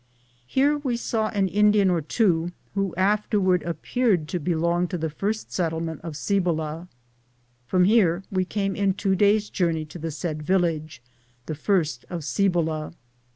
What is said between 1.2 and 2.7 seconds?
an Indian or two,